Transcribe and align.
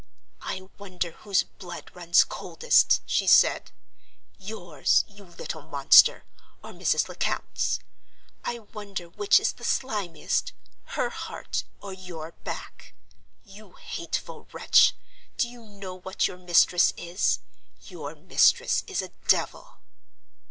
"I 0.41 0.67
wonder 0.79 1.11
whose 1.11 1.43
blood 1.43 1.91
runs 1.93 2.23
coldest," 2.23 3.03
she 3.05 3.27
said, 3.27 3.69
"yours, 4.39 5.05
you 5.07 5.23
little 5.25 5.61
monster, 5.61 6.23
or 6.63 6.71
Mrs. 6.73 7.07
Lecount's? 7.07 7.77
I 8.43 8.57
wonder 8.57 9.09
which 9.09 9.39
is 9.39 9.51
the 9.51 9.63
slimiest, 9.63 10.53
her 10.97 11.11
heart 11.11 11.65
or 11.81 11.93
your 11.93 12.31
back? 12.43 12.95
You 13.43 13.73
hateful 13.73 14.47
wretch, 14.51 14.95
do 15.37 15.47
you 15.47 15.63
know 15.65 15.93
what 15.99 16.27
your 16.27 16.39
mistress 16.39 16.93
is? 16.97 17.37
Your 17.81 18.15
mistress 18.15 18.83
is 18.87 19.03
a 19.03 19.09
devil!" 19.27 19.81